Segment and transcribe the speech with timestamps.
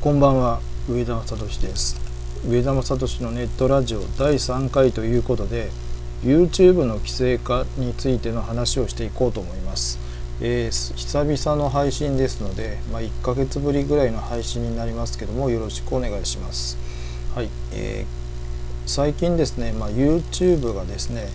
[0.00, 2.00] こんばんは上田正俊です。
[2.48, 5.70] 上田正俊のネットラジオ第3回ということで
[6.22, 9.98] YouTube の規制化についての話をしていこうと思います、
[10.40, 16.78] えー、久々の配信ですので、まあ、1ヶ月ぶりぐらいの配信になりますけどもよろしくお願いします。
[17.34, 21.26] はい、えー、最近ですね、まあ、YouTube がですね、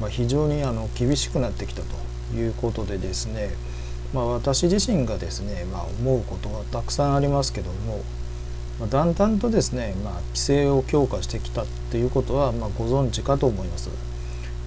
[0.00, 3.50] まあ、非常にあの厳しくなってきたということでですね
[4.16, 8.00] まあ、私自身がですね、まあ、思うことはたくさんありますけども、
[8.80, 13.90] まあ、だんだんとですね、まあ、規制を強化してきたっていうことは、まあ、ご存知かと思います。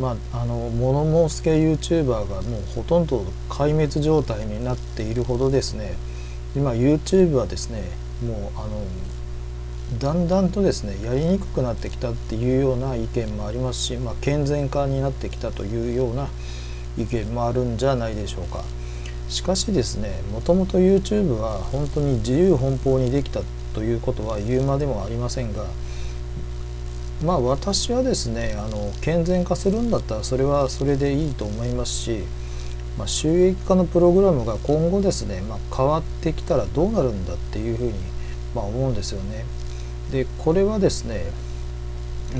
[0.00, 5.94] まあ、あの物申す系 YouTuber がもうほとんど壊滅状態になっているほどですね
[6.54, 7.82] 今 YouTube はですね
[8.22, 8.82] もうあの
[9.98, 16.28] だんだんとですねやりにくくなってきたっていうような意見もありますし、まあ、健全化になってきたというような
[16.98, 18.62] 意見もあるんじゃないでしょうか。
[19.28, 23.40] しかしですねもともと YouTube は本当に自由奔放にできた
[23.74, 25.66] ということは言うまでもありませんが
[27.24, 32.20] まあ私はですねあの健全化するんだったらそれはそれでいいと思いますし、
[32.98, 37.92] まあ、収益化のプログラムが今後ですね、まあ、変わってきたらどうなるんだっていうふうに、
[38.54, 39.44] まあ、思うんですよね。
[40.12, 41.24] でこれはですね、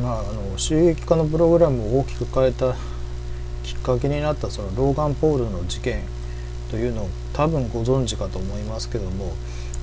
[0.00, 2.74] まあ、あの収益化のプログラムを大きく変えた
[3.64, 6.00] きっかけになったそのローガン・ポールの事件
[6.70, 9.32] というのを多分ご存知かと思いますけども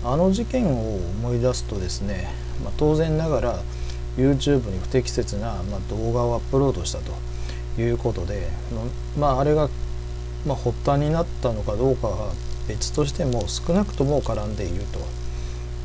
[0.03, 2.28] あの事件を思い出すとですね、
[2.64, 3.59] まあ、当然ながら
[4.17, 8.48] YouTube に不適切な、ま、動画をアップロードしたということで、
[9.17, 9.70] まあ、あれが、
[10.45, 12.34] ま発端になったのかどうかは
[12.67, 14.84] 別としても少なくとも絡んでいる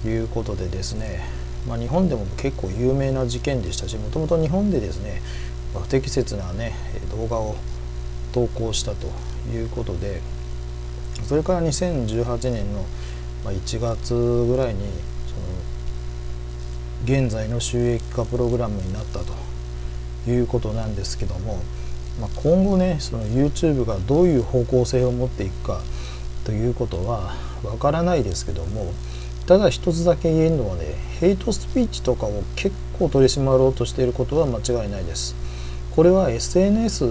[0.03, 1.21] ということでですね、
[1.67, 5.23] まあ、日本でも結構有名な事件でしたしもともと日本でですね
[5.75, 6.75] 不適切なね
[7.11, 7.57] 動画を
[8.33, 9.07] 投稿したと
[9.51, 10.21] いうことで
[11.29, 12.83] それから2018年の
[13.45, 14.81] 1月ぐらいに
[15.27, 21.59] その現在の収益化プログラムになったということなんですけども、
[22.19, 25.83] まあ、今後ねその YouTube がどういう方向性を持っていくか
[26.45, 28.95] ということはわからないですけども
[29.47, 35.35] ただ一つだけ言えるのはねヘイトスピーチとかを結構取り締まろうとしていることは間違いないです。
[35.95, 37.11] これは SNS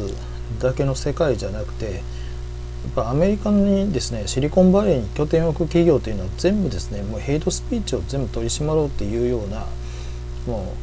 [0.59, 2.01] だけの世界じゃなくて
[2.89, 9.65] ぱアメリカにですねシリコンバレーに拠点を置く企業というのは全部ですねもうヘイトスピーチを全部取り締まろうっていうような
[10.45, 10.73] も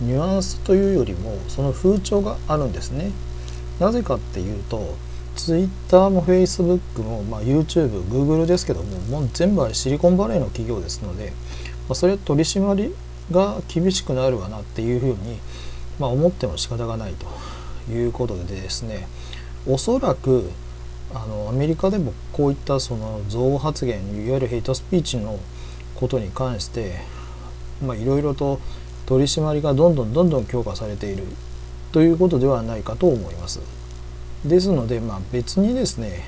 [0.00, 3.10] うニュアンスというよりもその風潮があるんですね。
[3.78, 4.94] なぜかっていうと
[5.36, 11.32] Twitter も Facebook も、まあ、YouTube、Google ですけどももう全部あれシリコンバレーの企業ですので、
[11.88, 12.94] まあ、それ取り締まり
[13.30, 15.38] が厳しくなるわなっていうふうに、
[15.98, 17.14] まあ、思っても仕方がない
[17.86, 19.06] ということでですね
[19.66, 20.50] おそらく
[21.14, 25.38] あのアメリカでもこういったその憎悪発言いわゆるヘイトスピーチの
[25.94, 26.96] ことに関して
[27.82, 28.60] いろいろと
[29.06, 31.24] 取り締まりがどんどんどんどん強化されている
[31.92, 33.60] ということではないかと思います。
[34.44, 36.24] ですので、まあ、別にですね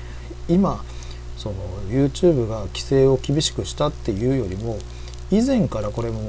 [0.47, 0.83] 今
[1.37, 1.55] その
[1.89, 4.77] YouTube が規制を厳しくしたっていうよりも
[5.31, 6.21] 以前からこれも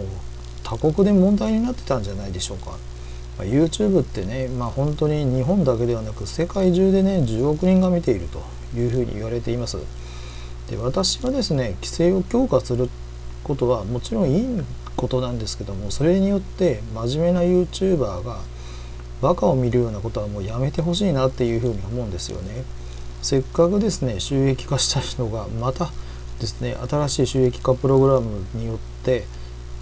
[0.63, 2.77] 他国で問題になってたんじゃないでしょうか。
[3.41, 8.43] ま YouTube ってね、まあ、本当に日本だけではなく世界中でね10億人が見ていると
[8.79, 9.79] いうふうに言われています。
[10.69, 12.89] で私はですね規制を強化する
[13.43, 14.63] ことはもちろんいい
[14.97, 18.39] ことなんですけどもそれによって真面目な YouTuber が
[19.21, 22.65] バカを見るようなことはもうやめてほしいなっていうふうに思うんですよね。
[23.23, 25.91] せっかくですね収益化した人がまた
[26.39, 29.25] ですね新しい収益化プログラムによって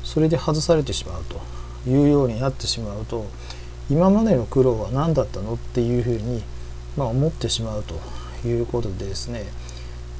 [0.03, 1.58] それで外されてしまうと
[1.89, 3.27] いうようになってしまうと
[3.91, 6.43] 今までの苦労は何だったのっていうふうに、
[6.97, 9.47] まあ、思ってしまうということでですね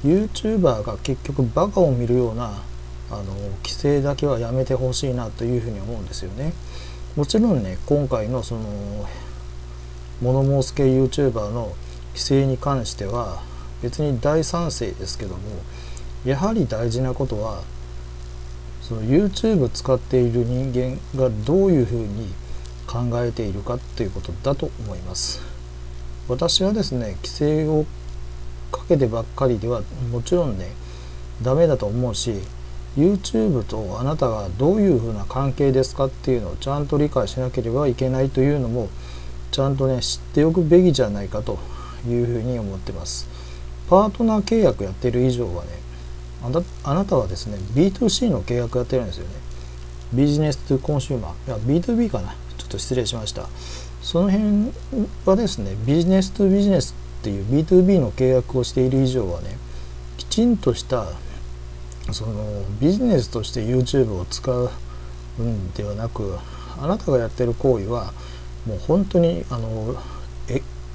[0.03, 2.63] YouTuber が結局バカを見るような
[3.11, 3.23] あの
[3.63, 6.53] 規制だけはやめてほしいなというふうに思うんですよね。
[7.15, 8.61] もちろんね今回のその
[10.21, 11.73] 物申す系 YouTuber の
[12.13, 13.41] 規制に関しては
[13.81, 15.39] 別に大賛成ですけども
[16.25, 17.63] やはり大事なことは
[18.89, 22.33] その YouTube 使っている人間がどういうふうに
[22.87, 25.41] 考えているかということだと思います。
[26.27, 27.85] 私はですね規制を
[28.71, 30.71] かけてばっかりではもちろんね
[31.43, 32.33] ダメだと思うし
[32.97, 38.89] YouTube とあなたがどういうふうな関係ですかっていうのをちゃんと理解しなければいけないというのも
[39.51, 41.59] ちゃんとね知っておくべきじゃないかと
[42.07, 43.27] いうふうに思ってます。
[43.87, 45.78] パートナー契約やってる以上はね
[46.43, 49.33] あなあなたはですね B2C の契約やってるんですよね。
[50.13, 51.47] ビジネスとコンシューマー。
[51.47, 52.33] いや B2B かな。
[52.57, 53.47] ちょっと失礼しました。
[54.01, 54.71] その辺
[55.25, 59.57] はですねビジネスとビジネスっていう B2B の契約をしている以上はね
[60.17, 61.05] きちんとした
[62.11, 64.69] そのビジネスとして YouTube を使う
[65.41, 66.37] んではなく
[66.81, 68.13] あなたがやってる行為は
[68.65, 69.95] もう本当にあの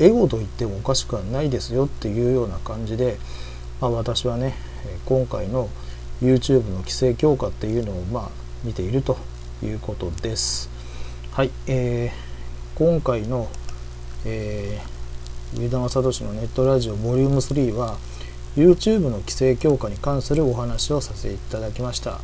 [0.01, 3.17] エゴと言ってもおかしくはないですよっていうような感じで、
[3.81, 4.55] まあ、私はね
[5.07, 5.69] 今回の
[6.23, 8.31] YouTube の規制強化っていうのをまあ
[8.63, 9.19] 見ていると
[9.63, 10.71] いうことです。
[11.33, 13.49] はい、えー、今回の、
[14.25, 17.99] えー、上田正俊のネットラジオ Vol.3 は
[18.57, 22.21] YouTube の規制強化に関するお話をさせていただきました。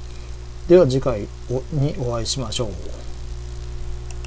[0.69, 1.27] では次回
[1.73, 3.10] にお会いしましょう。